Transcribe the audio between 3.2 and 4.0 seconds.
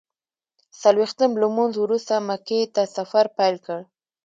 پیل کړ.